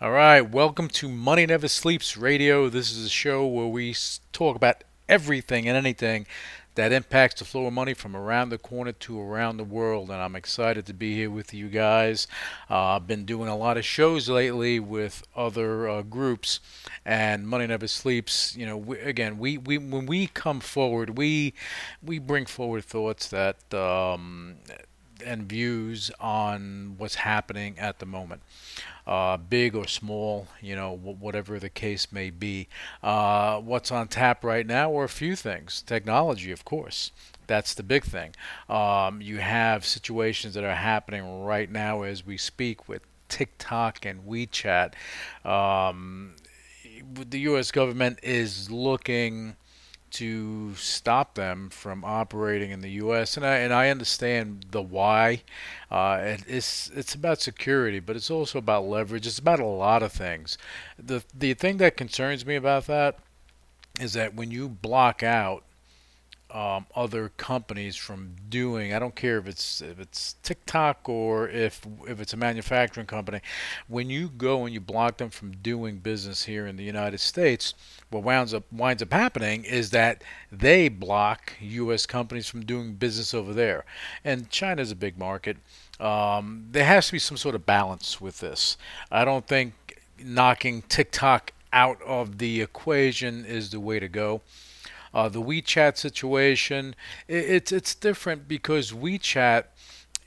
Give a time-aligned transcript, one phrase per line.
[0.00, 2.68] All right, welcome to Money Never Sleeps Radio.
[2.68, 3.96] This is a show where we
[4.32, 6.24] talk about everything and anything
[6.76, 10.08] that impacts the flow of money from around the corner to around the world.
[10.10, 12.28] And I'm excited to be here with you guys.
[12.70, 16.60] Uh, I've been doing a lot of shows lately with other uh, groups,
[17.04, 18.54] and Money Never Sleeps.
[18.54, 21.54] You know, we, again, we, we when we come forward, we
[22.00, 23.74] we bring forward thoughts that.
[23.74, 24.58] Um,
[25.24, 28.40] and views on what's happening at the moment,
[29.08, 32.68] uh, big or small, you know, wh- whatever the case may be.
[33.02, 35.82] Uh, what's on tap right now are a few things.
[35.82, 37.10] Technology, of course.
[37.46, 38.34] That's the big thing.
[38.68, 43.00] Um, you have situations that are happening right now as we speak with
[43.30, 44.92] TikTok and WeChat.
[45.42, 46.34] Um,
[47.30, 47.70] the U.S.
[47.70, 49.56] government is looking
[50.12, 53.36] to stop them from operating in the U.S.
[53.36, 55.42] and I and I understand the why.
[55.90, 59.26] Uh, it, it's it's about security, but it's also about leverage.
[59.26, 60.58] It's about a lot of things.
[60.98, 63.18] The the thing that concerns me about that
[64.00, 65.64] is that when you block out
[66.50, 68.94] um, other companies from doing.
[68.94, 73.40] I don't care if it's if it's TikTok or if if it's a manufacturing company.
[73.86, 77.74] When you go and you block them from doing business here in the United States,
[78.10, 82.06] what winds up winds up happening is that they block U.S.
[82.06, 83.84] companies from doing business over there.
[84.24, 85.58] And China is a big market.
[86.00, 88.76] Um, there has to be some sort of balance with this.
[89.10, 89.74] I don't think
[90.18, 94.40] knocking TikTok out of the equation is the way to go.
[95.14, 96.94] Uh, the WeChat situation,
[97.28, 99.64] i it's it's different because WeChat,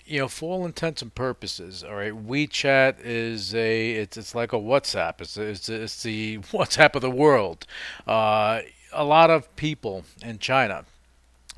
[0.06, 4.54] you know, for all intents and purposes, all right, WeChat is a it's it's like
[4.54, 5.22] a WhatsApp.
[5.22, 7.66] It's it's, it's the WhatsApp of the world.
[8.08, 8.62] Uh,
[8.94, 10.86] a lot of people in China.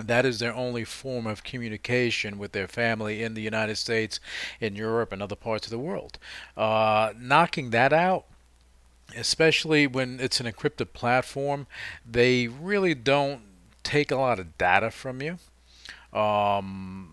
[0.04, 4.20] That is their only form of communication with their family in the United States,
[4.60, 6.18] in Europe, and other parts of the world.
[6.58, 8.26] Uh, knocking that out
[9.16, 11.68] especially when it's an encrypted platform,
[12.10, 13.42] they really don't
[13.84, 15.38] take a lot of data from you.
[16.18, 17.13] Um,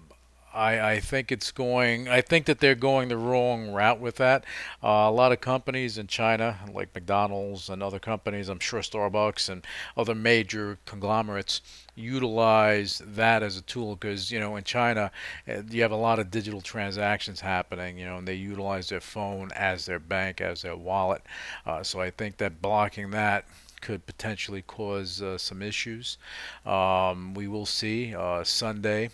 [0.52, 2.08] I, I think it's going.
[2.08, 4.44] I think that they're going the wrong route with that.
[4.82, 9.48] Uh, a lot of companies in China, like McDonald's and other companies, I'm sure Starbucks
[9.48, 9.64] and
[9.96, 11.60] other major conglomerates,
[11.94, 15.10] utilize that as a tool because you know in China
[15.48, 17.96] uh, you have a lot of digital transactions happening.
[17.96, 21.22] You know, and they utilize their phone as their bank, as their wallet.
[21.64, 23.44] Uh, so I think that blocking that
[23.80, 26.18] could potentially cause uh, some issues.
[26.66, 28.14] Um, we will see.
[28.14, 29.10] Uh, Sunday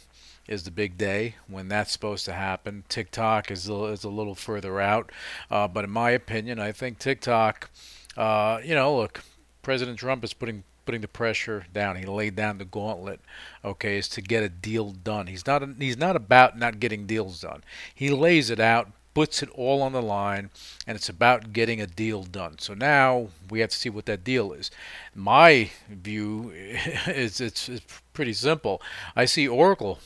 [0.48, 2.84] is the big day when that's supposed to happen.
[2.88, 5.10] TikTok is a, is a little further out,
[5.50, 7.70] uh, but in my opinion, I think TikTok.
[8.16, 9.22] Uh, you know, look,
[9.62, 11.96] President Trump is putting putting the pressure down.
[11.96, 13.20] He laid down the gauntlet.
[13.64, 15.26] Okay, is to get a deal done.
[15.26, 17.62] He's not he's not about not getting deals done.
[17.94, 20.50] He lays it out, puts it all on the line,
[20.86, 22.58] and it's about getting a deal done.
[22.58, 24.70] So now we have to see what that deal is.
[25.14, 28.80] My view is it's, it's pretty simple.
[29.16, 29.98] I see Oracle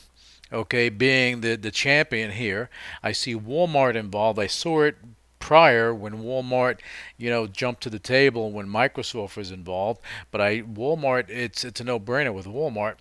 [0.51, 2.69] okay, being the, the champion here.
[3.03, 4.39] I see Walmart involved.
[4.39, 4.97] I saw it
[5.39, 6.79] prior when Walmart,
[7.17, 10.01] you know, jumped to the table when Microsoft was involved.
[10.29, 12.95] But I Walmart, it's it's a no-brainer with Walmart.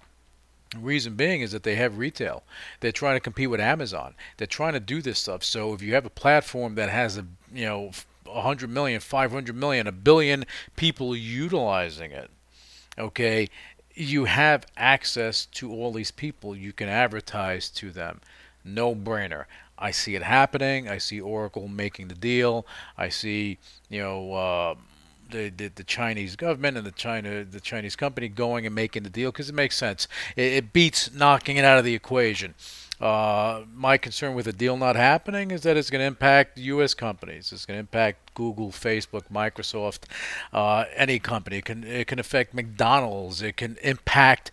[0.76, 2.44] Reason being is that they have retail.
[2.78, 4.14] They're trying to compete with Amazon.
[4.36, 5.42] They're trying to do this stuff.
[5.42, 7.90] So if you have a platform that has a you know
[8.24, 10.44] 100 million, 500 million, a billion
[10.76, 12.30] people utilizing it,
[12.98, 13.48] okay,
[14.00, 16.56] you have access to all these people.
[16.56, 18.20] You can advertise to them.
[18.64, 19.44] No brainer.
[19.78, 20.88] I see it happening.
[20.88, 22.66] I see Oracle making the deal.
[22.96, 23.58] I see,
[23.88, 24.74] you know, uh,
[25.30, 29.10] the, the the Chinese government and the China the Chinese company going and making the
[29.10, 30.08] deal because it makes sense.
[30.36, 32.54] It, it beats knocking it out of the equation.
[33.00, 36.92] Uh, my concern with the deal not happening is that it's going to impact U.S.
[36.92, 37.50] companies.
[37.50, 40.00] It's going to impact Google, Facebook, Microsoft,
[40.52, 41.58] uh, any company.
[41.58, 43.40] It can it can affect McDonald's.
[43.40, 44.50] It can impact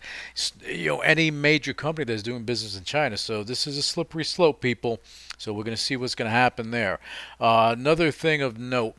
[0.66, 3.18] you know any major company that's doing business in China.
[3.18, 5.00] So this is a slippery slope, people.
[5.36, 7.00] So we're going to see what's going to happen there.
[7.38, 8.94] Uh, another thing of note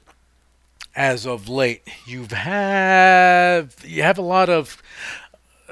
[0.95, 1.87] as of late.
[2.05, 4.81] You have you have a lot of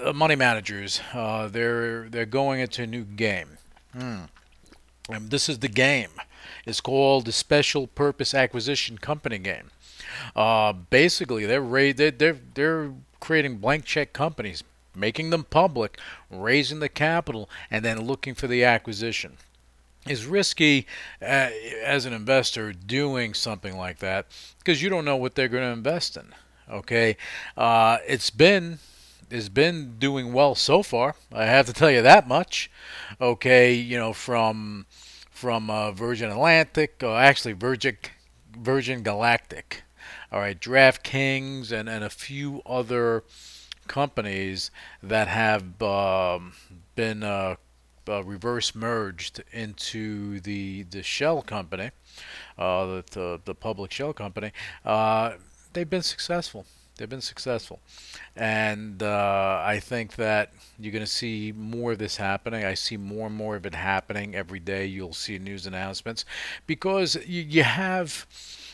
[0.02, 1.02] uh, money managers.
[1.14, 3.58] Uh, they're they're going into a new game.
[3.94, 4.24] Hmm.
[5.10, 6.12] Um, this is the game.
[6.66, 9.72] It's called the Special Purpose Acquisition Company game.
[10.36, 14.64] Uh, basically, they're, ra- they're they're they're creating blank check companies,
[14.96, 16.00] making them public,
[16.30, 19.38] raising the capital, and then looking for the acquisition.
[20.10, 20.88] Is risky
[21.22, 21.50] uh,
[21.84, 24.28] as an investor doing something like that
[24.60, 26.34] because you don't know what they're going to invest in.
[26.70, 27.18] Okay,
[27.56, 28.80] uh, it's been
[29.30, 31.16] it's been doing well so far.
[31.32, 32.70] I have to tell you that much.
[33.20, 34.86] Okay, you know from
[35.30, 37.98] from uh, Virgin Atlantic, or actually Virgin
[38.58, 39.84] Virgin Galactic.
[40.32, 43.24] All right, DraftKings and and a few other
[43.88, 44.72] companies
[45.02, 46.54] that have um,
[46.96, 47.24] been
[48.10, 51.92] uh, reverse merged into the the shell company,
[52.58, 54.52] uh, the, the, the public shell company.
[54.86, 55.34] Uh,
[55.74, 56.66] they've been successful.
[56.98, 57.80] They've been successful,
[58.36, 62.66] and uh, I think that you're going to see more of this happening.
[62.66, 64.88] I see more and more of it happening every day.
[64.88, 66.26] You'll see news announcements
[66.66, 68.26] because you, you have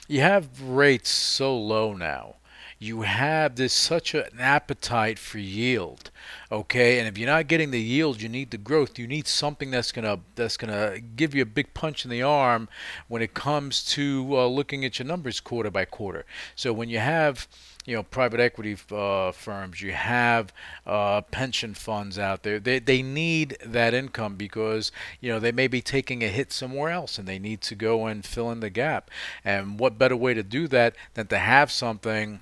[0.08, 2.36] you have rates so low now
[2.84, 6.12] you have this such an appetite for yield
[6.52, 7.00] okay?
[7.00, 9.92] And if you're not getting the yield you need the growth you need something that's
[9.92, 12.70] going to that's going to give you a big punch in the arm
[13.08, 16.26] when it comes to uh, looking at your numbers quarter by quarter.
[16.56, 17.48] So when you have
[17.86, 20.54] you know private equity uh, firms you have
[20.86, 25.68] uh, pension funds out there they, they need that income because you know they may
[25.68, 28.70] be taking a hit somewhere else and they need to go and fill in the
[28.70, 29.10] gap.
[29.44, 32.42] And what better way to do that than to have something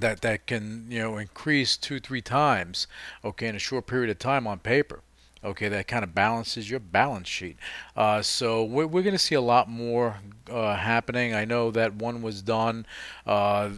[0.00, 2.86] that that can you know increase two three times
[3.24, 5.00] okay in a short period of time on paper
[5.44, 7.56] okay that kind of balances your balance sheet
[7.96, 10.16] uh, so we're, we're going to see a lot more
[10.50, 12.86] uh, happening i know that one was done
[13.26, 13.70] uh,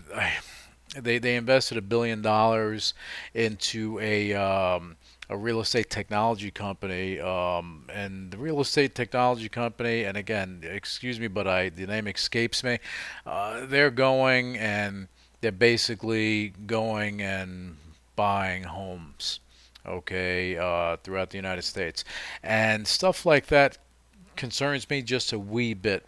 [0.96, 2.94] they, they invested a billion dollars
[3.34, 4.96] into a um,
[5.30, 11.20] a real estate technology company, um, and the real estate technology company, and again, excuse
[11.20, 12.78] me, but I the name escapes me.
[13.26, 15.08] Uh, they're going and
[15.40, 17.76] they're basically going and
[18.16, 19.40] buying homes,
[19.86, 22.04] okay, uh, throughout the United States.
[22.42, 23.78] And stuff like that
[24.36, 26.06] concerns me just a wee bit.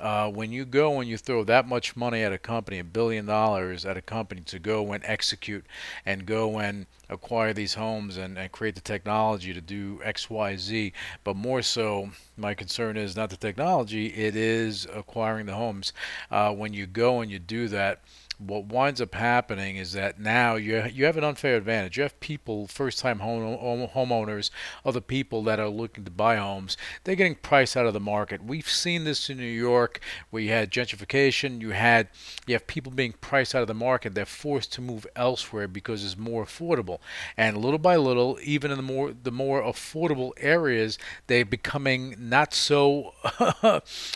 [0.00, 3.24] Uh, when you go and you throw that much money at a company, a billion
[3.24, 5.64] dollars at a company to go and execute
[6.04, 10.56] and go and acquire these homes and, and create the technology to do X, Y,
[10.56, 10.92] Z,
[11.22, 15.92] but more so, my concern is not the technology, it is acquiring the homes.
[16.32, 18.00] Uh, when you go and you do that,
[18.38, 21.96] what winds up happening is that now you you have an unfair advantage.
[21.96, 24.50] You have people, first-time home, homeowners,
[24.84, 26.76] other people that are looking to buy homes.
[27.04, 28.44] They're getting priced out of the market.
[28.44, 30.00] We've seen this in New York,
[30.30, 31.60] where you had gentrification.
[31.60, 32.08] You had
[32.46, 34.14] you have people being priced out of the market.
[34.14, 36.98] They're forced to move elsewhere because it's more affordable.
[37.36, 42.54] And little by little, even in the more the more affordable areas, they're becoming not
[42.54, 43.12] so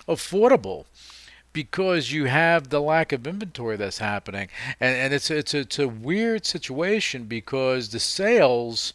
[0.08, 0.86] affordable
[1.56, 4.46] because you have the lack of inventory that's happening,
[4.78, 8.92] and and it's it's a, it's a weird situation because the sales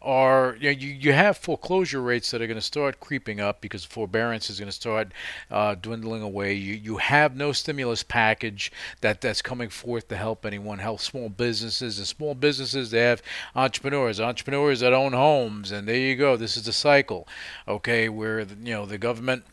[0.00, 3.60] are you, know, you, you have foreclosure rates that are going to start creeping up
[3.60, 5.12] because forbearance is going to start
[5.50, 6.54] uh, dwindling away.
[6.54, 8.72] You you have no stimulus package
[9.02, 12.92] that that's coming forth to help anyone, help small businesses and small businesses.
[12.92, 13.22] They have
[13.54, 16.38] entrepreneurs, entrepreneurs that own homes, and there you go.
[16.38, 17.28] This is the cycle,
[17.68, 19.44] okay, where you know the government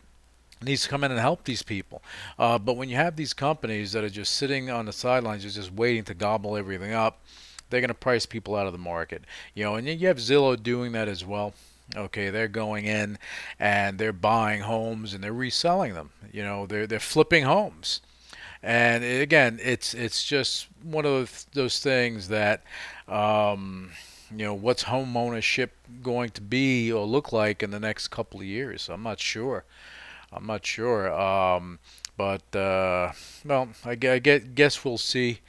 [0.64, 2.02] needs to come in and help these people.
[2.38, 5.74] Uh, but when you have these companies that are just sitting on the sidelines, just
[5.74, 7.20] waiting to gobble everything up,
[7.70, 9.24] they're going to price people out of the market.
[9.56, 11.54] You know, and you have Zillow doing that as well.
[11.96, 13.18] Okay, they're going in
[13.60, 16.12] and they're buying homes and they're reselling them.
[16.32, 18.02] You know, they're they're flipping homes.
[18.64, 22.64] And again, it's it's just one of those things that
[23.08, 23.92] um,
[24.30, 28.40] you know what's home ownership going to be or look like in the next couple
[28.40, 28.90] of years.
[28.90, 29.66] I'm not sure.
[30.34, 31.12] I'm not sure.
[31.14, 31.80] Um,
[32.18, 33.12] but uh,
[33.46, 35.40] well, I, I guess we'll see.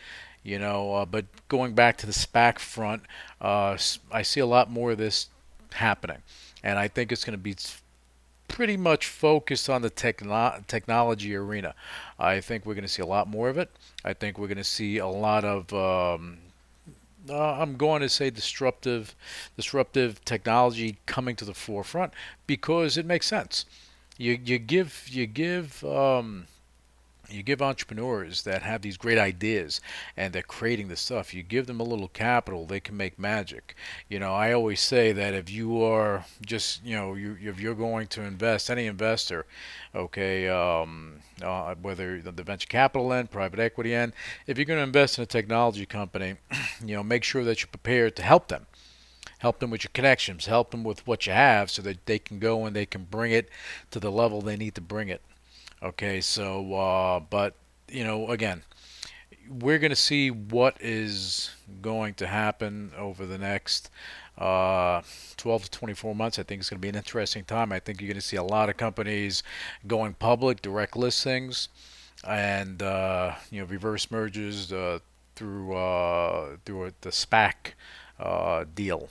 [0.44, 3.02] You know, uh, but going back to the SPAC front,
[3.40, 3.78] uh,
[4.10, 5.28] I see a lot more of this
[5.74, 6.18] happening,
[6.64, 7.54] and I think it's going to be
[8.48, 11.74] pretty much focused on the techno- technology arena.
[12.18, 13.70] I think we're going to see a lot more of it.
[14.04, 16.38] I think we're going to see a lot of um,
[17.28, 19.14] uh, I'm going to say disruptive,
[19.56, 22.12] disruptive technology coming to the forefront
[22.46, 23.64] because it makes sense
[24.18, 26.46] you you give you give um,
[27.32, 29.80] you give entrepreneurs that have these great ideas
[30.16, 33.74] and they're creating the stuff you give them a little capital they can make magic.
[34.08, 37.74] You know i always say that if you are just you know you, if you're
[37.74, 39.46] going to invest any investor
[39.94, 44.12] okay um, uh, whether the venture capital end private equity end
[44.46, 46.36] if you're going to invest in a technology company
[46.84, 48.66] you know make sure that you're prepared to help them
[49.42, 52.38] help them with your connections, help them with what you have, so that they can
[52.38, 53.48] go and they can bring it
[53.90, 55.20] to the level they need to bring it.
[55.82, 57.56] Okay, so uh, but
[57.88, 58.62] you know again,
[59.50, 61.50] we're going to see what is
[61.82, 63.90] going to happen over the next
[64.38, 65.02] uh,
[65.38, 66.38] 12 to 24 months.
[66.38, 67.72] I think it's going to be an interesting time.
[67.72, 69.42] I think you're going to see a lot of companies
[69.88, 71.68] going public, direct listings,
[72.24, 75.00] and uh, you know reverse mergers uh,
[75.34, 77.72] through uh, through the SPAC
[78.22, 79.08] uh, deal.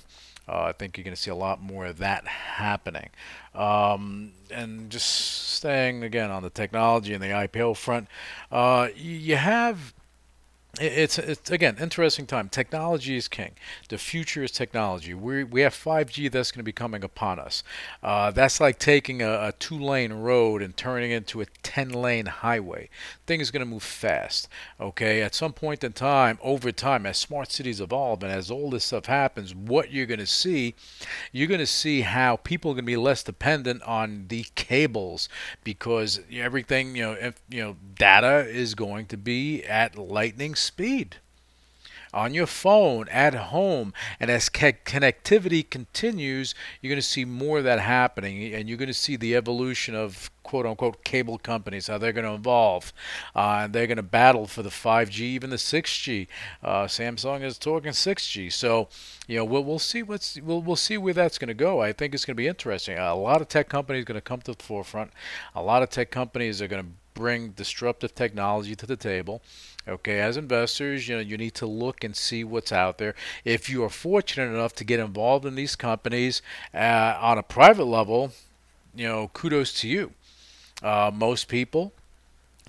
[0.48, 3.10] Uh, I think you're going to see a lot more of that happening.
[3.53, 8.08] Um, and just staying again on the technology and the IPO front,
[8.51, 9.94] uh, you have
[10.80, 12.48] it's it's again interesting time.
[12.48, 13.51] Technology is king.
[13.90, 15.13] The future is technology.
[15.13, 17.62] We we have 5G that's going to be coming upon us.
[18.01, 22.90] Uh, that's like taking a, a two-lane road and turning it into a 10-lane highway.
[23.25, 24.48] Thing is going to move fast.
[24.80, 28.70] Okay, at some point in time, over time, as smart cities evolve and as all
[28.70, 30.74] this stuff happens, what you're going to see,
[31.34, 35.28] you're going to see how people are going to be less dependent on the cables
[35.66, 41.18] because everything you know, if, you know, data is going to be at lightning speed.
[42.13, 47.63] On your phone at home and as connectivity continues you're going to see more of
[47.63, 51.98] that happening and you're going to see the evolution of quote unquote cable companies how
[51.98, 52.91] they're going to evolve.
[53.34, 56.27] Uh, and they're going to battle for the 5g even the 6g
[56.62, 58.89] uh, samsung is talking 6g so
[59.25, 61.80] you know we'll, we'll see what's we'll, we'll see where that's going to go.
[61.80, 62.98] I think it's going to be interesting.
[62.98, 65.12] A lot of tech companies are going to come to the forefront.
[65.56, 69.41] A lot of tech companies are going to bring disruptive technology to the table
[69.88, 73.16] Okay, as investors, you know, you need to look and see what's out there.
[73.44, 76.42] If you are fortunate enough to get involved in these companies
[76.74, 78.32] uh, on a private level,
[78.96, 80.12] you know, kudos to you.
[80.84, 81.94] Uh, most people,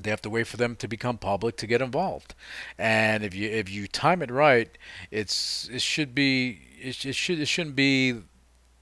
[0.00, 2.34] they have to wait for them to become public to get involved.
[2.78, 4.70] And if you if you time it right,
[5.10, 8.20] it's it should be it, it should it shouldn't be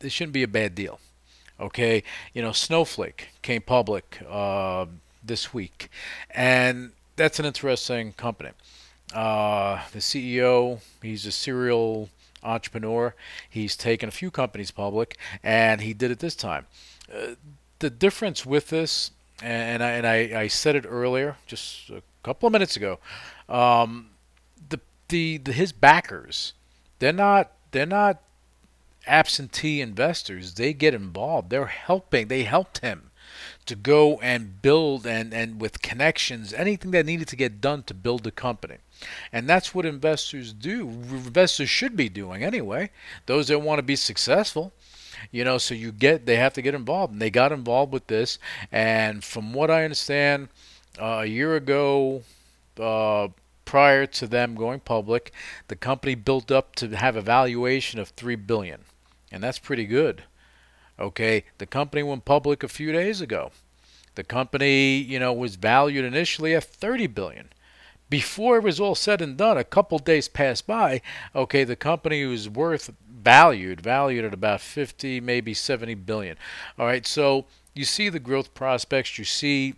[0.01, 1.01] it shouldn't be a bad deal.
[1.59, 4.87] Okay, you know, Snowflake came public uh,
[5.23, 5.91] this week,
[6.31, 8.49] and that's an interesting company.
[9.15, 12.09] Uh, the CEO, he's a serial
[12.43, 13.15] entrepreneur.
[13.49, 16.65] He's taken a few companies public, and he did it this time.
[17.15, 17.35] Uh,
[17.79, 19.11] the difference with this,
[19.43, 22.99] and I, and I, I said it earlier, just a couple of minutes ago,
[23.51, 24.09] um,
[24.71, 26.55] the, the the his backers,
[27.01, 28.23] they're not they're not
[29.07, 30.55] absentee investors.
[30.55, 31.51] They get involved.
[31.51, 32.29] They're helping.
[32.29, 33.10] They helped him
[33.67, 37.95] to go and build and, and with connections, anything that needed to get done to
[37.95, 38.77] build the company.
[39.33, 40.89] And that's what investors do.
[40.89, 42.91] Investors should be doing anyway.
[43.27, 44.73] Those that want to be successful.
[45.31, 47.13] You know, so you get they have to get involved.
[47.13, 48.39] And they got involved with this.
[48.71, 50.49] And from what I understand,
[50.99, 52.23] uh, a year ago,
[52.79, 53.29] uh,
[53.65, 55.33] prior to them going public,
[55.69, 58.81] the company built up to have a valuation of three billion,
[59.31, 60.25] and that's pretty good.
[61.01, 63.53] Okay, the company went public a few days ago.
[64.17, 67.49] The company, you know, was valued initially at 30 billion.
[68.11, 71.01] Before it was all said and done, a couple days passed by.
[71.35, 76.37] Okay, the company was worth valued, valued at about 50, maybe 70 billion.
[76.79, 79.75] All right, so you see the growth prospects, you see,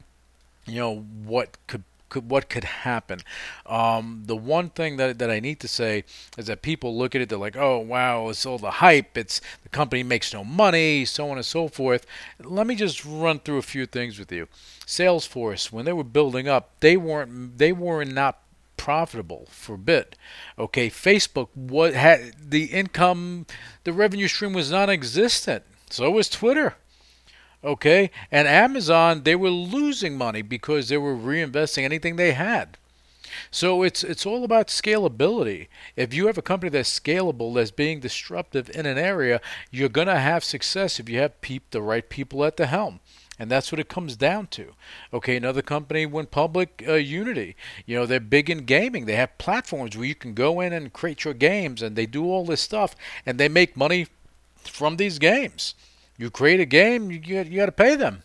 [0.66, 3.20] you know, what could could, what could happen.
[3.64, 6.04] Um, the one thing that, that I need to say
[6.36, 9.16] is that people look at it, they're like, oh, wow, it's all the hype.
[9.16, 12.06] It's the company makes no money, so on and so forth.
[12.38, 14.46] Let me just run through a few things with you.
[14.86, 18.40] Salesforce, when they were building up, they weren't they were not
[18.76, 20.16] profitable for bit.
[20.58, 23.46] Okay, Facebook what had the income,
[23.84, 25.64] the revenue stream was non-existent.
[25.88, 26.74] So was Twitter.
[27.64, 28.10] Okay?
[28.30, 32.78] And Amazon, they were losing money because they were reinvesting anything they had.
[33.50, 35.68] So it's it's all about scalability.
[35.96, 39.40] If you have a company that's scalable, that's being disruptive in an area,
[39.70, 43.00] you're gonna have success if you have peep the right people at the helm.
[43.38, 44.74] And that's what it comes down to.
[45.12, 47.56] Okay, another company went public, uh, Unity.
[47.86, 49.06] You know, they're big in gaming.
[49.06, 52.24] They have platforms where you can go in and create your games, and they do
[52.24, 54.06] all this stuff, and they make money
[54.58, 55.74] from these games.
[56.16, 58.22] You create a game, you get, you got to pay them.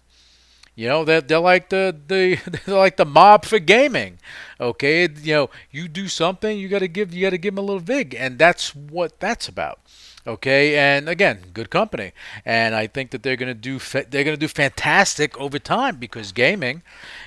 [0.78, 4.20] You know they're, they're like the, the they're like the mob for gaming.
[4.62, 7.64] Okay, you know you do something, you got to give you got to give them
[7.64, 9.80] a little vig, and that's what that's about.
[10.28, 12.12] Okay, and again, good company,
[12.46, 16.32] and I think that they're gonna do fa- they're gonna do fantastic over time because
[16.32, 16.84] gaming,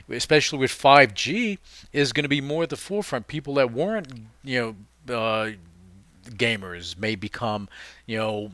[0.08, 1.58] especially with 5G,
[1.92, 3.26] is gonna be more at the forefront.
[3.26, 4.06] People that weren't
[4.44, 4.76] you
[5.08, 5.50] know uh,
[6.28, 7.68] gamers may become
[8.06, 8.52] you know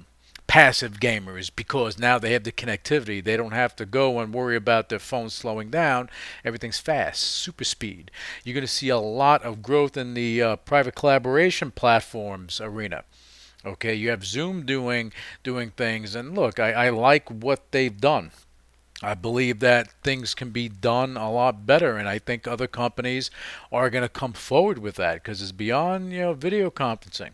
[0.56, 3.22] passive gamers because now they have the connectivity.
[3.22, 6.08] They don't have to go and worry about their phone slowing down.
[6.46, 8.10] Everything's fast, super speed.
[8.42, 13.04] You're going to see a lot of growth in the uh, private collaboration platforms arena.
[13.66, 18.30] Okay, you have Zoom doing doing things, and look, I, I like what they've done.
[19.02, 23.30] I believe that things can be done a lot better, and I think other companies
[23.70, 27.32] are going to come forward with that because it's beyond you know video conferencing.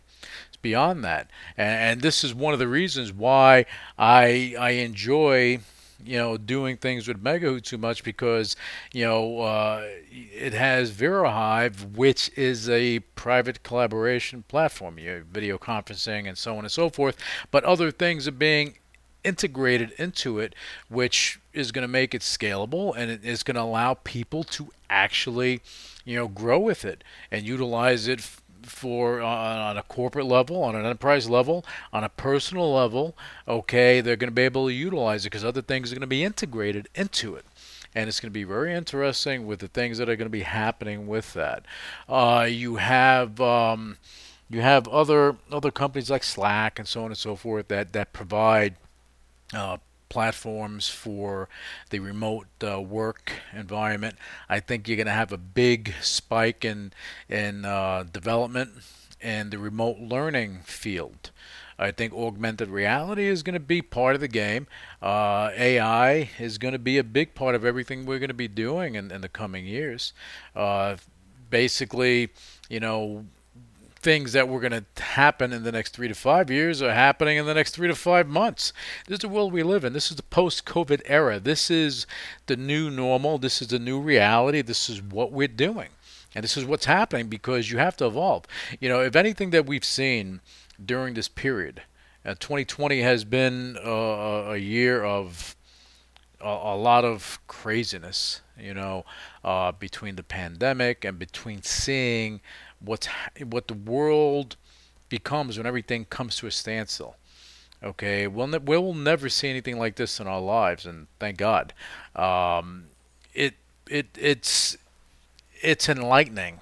[0.63, 3.65] Beyond that, and, and this is one of the reasons why
[3.99, 5.59] I I enjoy
[6.05, 8.55] you know doing things with MegaHoot too much because
[8.93, 15.57] you know uh, it has VeroHive, which is a private collaboration platform, you know, video
[15.57, 17.17] conferencing and so on and so forth.
[17.51, 18.75] But other things are being
[19.23, 20.53] integrated into it,
[20.89, 24.69] which is going to make it scalable and it is going to allow people to
[24.89, 25.61] actually,
[26.05, 28.21] you know, grow with it and utilize it
[28.65, 33.15] for uh, on a corporate level, on an enterprise level, on a personal level.
[33.47, 36.07] Okay, they're going to be able to utilize it because other things are going to
[36.07, 37.45] be integrated into it
[37.95, 40.41] and it's going to be very interesting with the things that are going to be
[40.41, 41.63] happening with that.
[42.09, 43.97] Uh, you have um,
[44.49, 48.13] you have other other companies like Slack and so on and so forth that that
[48.13, 48.75] provide
[49.53, 49.77] uh,
[50.13, 51.49] platforms for
[51.89, 54.15] the remote uh, work environment.
[54.47, 56.93] I think you're going to have a big spike in
[57.27, 58.73] in uh, development
[59.19, 61.31] in the remote learning field.
[61.79, 64.67] I think augmented reality is going to be part of the game.
[65.01, 68.47] Uh, AI is going to be a big part of everything we're going to be
[68.47, 70.13] doing in, in the coming years.
[70.55, 70.97] Uh,
[71.49, 72.29] basically,
[72.69, 73.25] you know,
[74.03, 77.37] things that were going to happen in the next three to five years are happening
[77.37, 78.73] in the next three to five months.
[79.07, 79.93] This is the world we live in.
[79.93, 81.39] This is the post COVID era.
[81.39, 82.05] This is
[82.45, 83.37] the new normal.
[83.37, 84.61] This is the new reality.
[84.61, 85.89] This is what we're doing.
[86.35, 88.45] And this is what's happening because you have to evolve.
[88.79, 90.41] You know, if anything that we've seen
[90.83, 91.83] during this period,
[92.25, 93.89] uh, 2020 has been uh,
[94.49, 95.55] a year of
[96.41, 99.05] a, a, lot of craziness, you know,
[99.43, 102.41] uh, between the pandemic and between seeing
[102.83, 103.07] what's
[103.41, 104.55] what the world
[105.09, 107.15] becomes when everything comes to a standstill.
[107.83, 111.73] Okay, we'll ne- we'll never see anything like this in our lives, and thank God.
[112.15, 112.85] Um,
[113.33, 113.55] it
[113.89, 114.77] it it's
[115.61, 116.61] it's enlightening.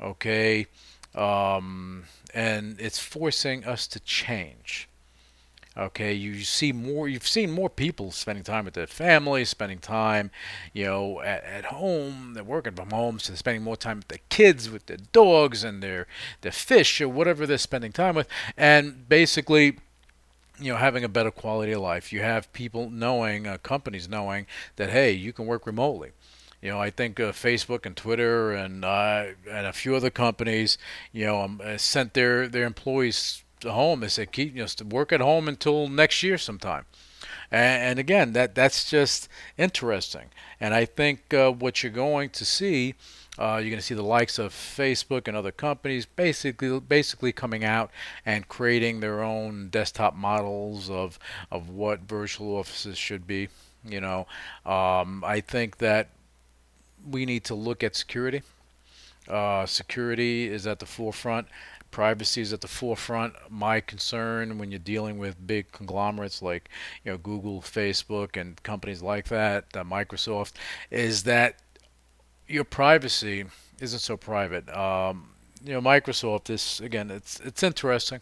[0.00, 0.66] Okay,
[1.14, 4.88] um, and it's forcing us to change.
[5.78, 7.06] Okay, you see more.
[7.06, 10.30] You've seen more people spending time with their families, spending time,
[10.72, 12.32] you know, at, at home.
[12.32, 15.62] They're working from home, so they're spending more time with their kids, with their dogs,
[15.64, 16.06] and their
[16.40, 18.26] their fish or whatever they're spending time with.
[18.56, 19.78] And basically,
[20.58, 22.10] you know, having a better quality of life.
[22.10, 26.12] You have people knowing, uh, companies knowing that hey, you can work remotely.
[26.62, 30.78] You know, I think uh, Facebook and Twitter and uh, and a few other companies,
[31.12, 34.00] you know, um, sent their their employees home.
[34.00, 36.84] They said keep you know work at home until next year sometime.
[37.50, 40.26] And, and again, that that's just interesting.
[40.60, 42.94] And I think uh, what you're going to see.
[43.38, 47.64] Uh, you're going to see the likes of Facebook and other companies basically basically coming
[47.64, 47.90] out
[48.24, 51.18] and creating their own desktop models of
[51.50, 53.50] of what virtual offices should be.
[53.84, 54.26] You know,
[54.64, 56.08] um, I think that
[57.06, 58.42] we need to look at security.
[59.28, 61.48] Uh, security is at the forefront.
[61.96, 63.32] Privacy is at the forefront.
[63.48, 66.68] My concern when you're dealing with big conglomerates like
[67.02, 70.52] you know Google, Facebook, and companies like that, uh, Microsoft,
[70.90, 71.56] is that
[72.46, 73.46] your privacy
[73.80, 74.68] isn't so private.
[74.76, 75.30] Um,
[75.64, 78.20] you know, Microsoft is again, it's it's interesting.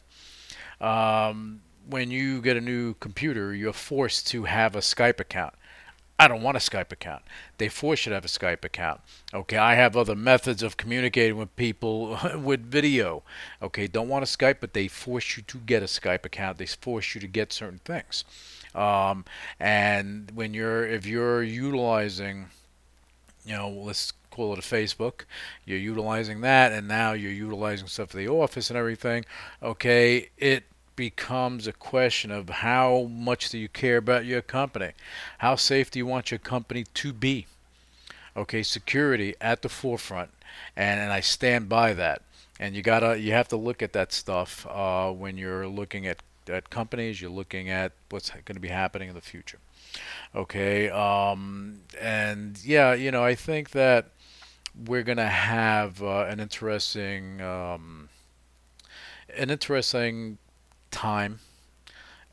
[0.81, 5.55] Um, when you get a new computer, you're forced to have a Skype account.
[6.19, 7.23] I don't want a Skype account.
[7.59, 9.01] They force you to have a Skype account.
[9.33, 13.25] Okay, I have other methods of communicating with people with video.
[13.61, 16.59] Okay, don't want a Skype, but they force you to get a Skype account.
[16.59, 18.25] They force you to get certain things.
[18.75, 19.25] Um,
[19.59, 22.47] and when you're, if you're utilizing,
[23.45, 25.23] you know, let's call it a Facebook,
[25.65, 29.25] you're utilizing that, and now you're utilizing stuff for the office and everything.
[29.63, 30.65] Okay, it
[30.97, 34.93] becomes a question of how much do you care about your company?
[35.39, 37.47] How safe do you want your company to be?
[38.37, 40.31] Okay, security at the forefront,
[40.77, 42.23] and, and I stand by that.
[42.59, 46.23] And you gotta, you have to look at that stuff uh, when you're looking at,
[46.49, 47.21] at companies.
[47.21, 49.59] You're looking at what's going to be happening in the future.
[50.35, 54.11] Okay, um, and yeah, you know, I think that
[54.87, 58.09] we're going to have uh, an interesting, um,
[59.37, 60.39] an interesting
[60.95, 61.41] time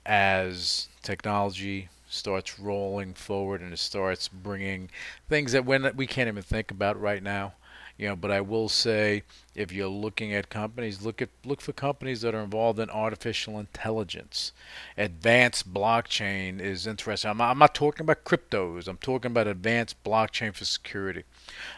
[0.05, 4.89] as technology starts rolling forward and it starts bringing
[5.29, 7.53] things that when we can't even think about right now.
[8.01, 9.21] You know, but I will say
[9.53, 13.59] if you're looking at companies, look at look for companies that are involved in artificial
[13.59, 14.53] intelligence.
[14.97, 17.29] Advanced blockchain is interesting.
[17.29, 18.87] I'm not, I'm not talking about cryptos.
[18.87, 21.25] I'm talking about advanced blockchain for security.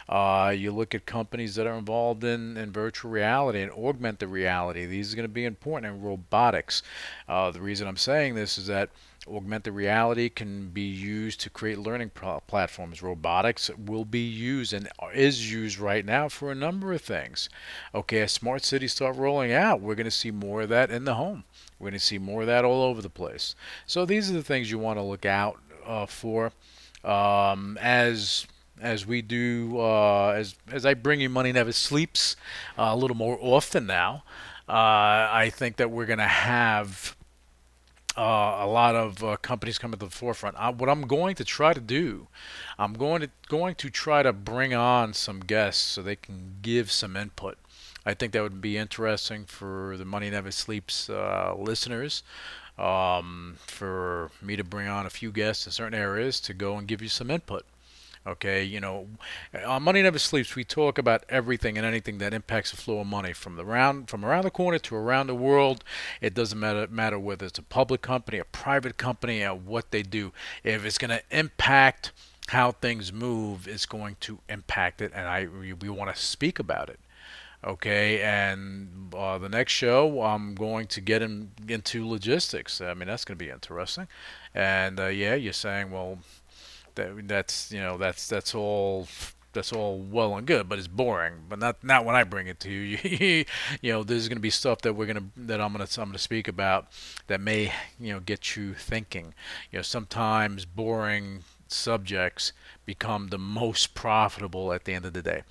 [0.08, 4.86] Uh, you look at companies that are involved in, in virtual reality and augmented reality.
[4.86, 6.82] These are going to be important in robotics.
[7.28, 8.88] Uh, the reason I'm saying this is that
[9.26, 13.02] augmented reality can be used to create learning platforms.
[13.02, 17.48] Robotics will be used and is used right now for a number of things.
[17.94, 21.04] Okay, as smart cities start rolling out, we're going to see more of that in
[21.04, 21.44] the home.
[21.78, 23.54] We're going to see more of that all over the place.
[23.86, 26.52] So these are the things you want to look out uh, for
[27.02, 28.46] um, as
[28.80, 32.36] as we do uh, as as I bring you Money Never Sleeps
[32.78, 34.24] uh, a little more often now.
[34.68, 37.14] Uh, I think that we're going to have
[38.16, 40.56] uh, a lot of uh, companies come to the forefront.
[40.58, 42.28] I, what I'm going to try to do,
[42.78, 46.90] I'm going to going to try to bring on some guests so they can give
[46.90, 47.58] some input.
[48.06, 52.22] I think that would be interesting for the Money Never Sleeps uh, listeners.
[52.76, 56.88] Um, for me to bring on a few guests in certain areas to go and
[56.88, 57.64] give you some input.
[58.26, 59.06] Okay, you know,
[59.66, 63.06] on Money Never Sleeps, we talk about everything and anything that impacts the flow of
[63.06, 65.84] money from the round, from around the corner to around the world.
[66.22, 70.02] It doesn't matter matter whether it's a public company, a private company, or what they
[70.02, 70.32] do.
[70.62, 72.12] If it's going to impact
[72.48, 76.58] how things move, it's going to impact it, and I we, we want to speak
[76.58, 77.00] about it.
[77.62, 82.80] Okay, and uh, the next show, I'm going to get in, into logistics.
[82.80, 84.06] I mean, that's going to be interesting.
[84.54, 86.18] And uh, yeah, you're saying, well,
[86.94, 89.06] that that's you know that's that's all
[89.54, 91.34] that's all well and good, but it's boring.
[91.48, 93.44] But not not when I bring it to you.
[93.80, 96.12] you know, there's going to be stuff that we're to that I'm going to I'm
[96.12, 96.88] to speak about
[97.28, 99.34] that may you know get you thinking.
[99.70, 102.52] You know, sometimes boring subjects
[102.86, 105.42] become the most profitable at the end of the day.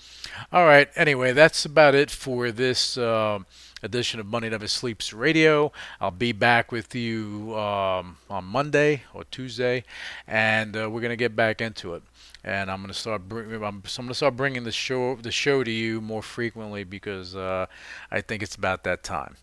[0.52, 0.90] All right.
[0.96, 2.98] Anyway, that's about it for this.
[2.98, 3.40] Uh,
[3.84, 5.72] edition of Money Never Sleeps Radio.
[6.00, 9.84] I'll be back with you um, on Monday or Tuesday,
[10.26, 12.04] and uh, we're gonna get back into it.
[12.44, 13.28] And I'm gonna start.
[13.30, 17.36] Bring, I'm, I'm, gonna start bringing the show the show to you more frequently because
[17.36, 17.68] uh,
[18.12, 19.38] I think it's about that time.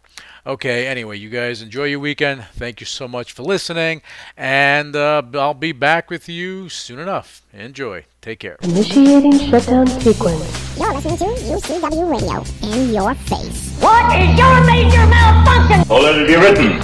[0.47, 0.87] Okay.
[0.87, 2.45] Anyway, you guys enjoy your weekend.
[2.53, 4.03] Thank you so much for listening,
[4.37, 7.43] and uh, I'll be back with you soon enough.
[7.55, 8.05] Enjoy.
[8.21, 8.57] Take care.
[8.61, 10.79] Initiating shutdown sequence.
[10.79, 13.77] You're listening to UCW Radio in your face.
[13.81, 15.87] What is your major malfunction?
[15.87, 16.83] So let it be written.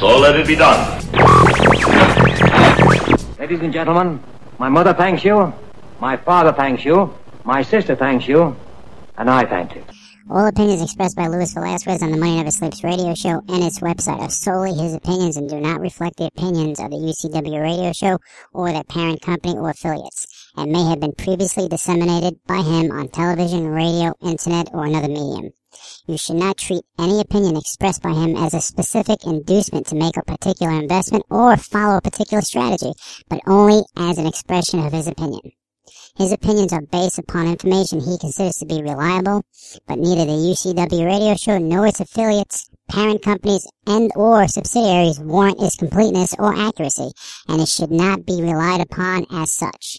[0.00, 1.00] So let it be done.
[3.38, 4.20] Ladies and gentlemen,
[4.58, 5.52] my mother thanks you,
[6.00, 7.12] my father thanks you,
[7.44, 8.56] my sister thanks you,
[9.18, 9.84] and I thank you.
[10.30, 13.80] All opinions expressed by Luis Velazquez on the Money Never Sleeps radio show and its
[13.80, 17.92] website are solely his opinions and do not reflect the opinions of the UCW radio
[17.92, 18.18] show
[18.54, 23.08] or their parent company or affiliates, and may have been previously disseminated by him on
[23.08, 25.52] television, radio, internet, or another medium.
[26.06, 30.16] You should not treat any opinion expressed by him as a specific inducement to make
[30.16, 32.92] a particular investment or follow a particular strategy,
[33.28, 35.52] but only as an expression of his opinion.
[36.16, 39.42] His opinions are based upon information he considers to be reliable,
[39.88, 45.60] but neither the UCW radio show nor its affiliates, parent companies, and or subsidiaries warrant
[45.60, 47.10] its completeness or accuracy,
[47.48, 49.98] and it should not be relied upon as such.